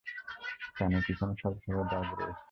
কানের 0.77 1.01
পেছনে 1.07 1.33
সাদা 1.41 1.83
দাগ 1.91 2.07
রয়েছে। 2.19 2.39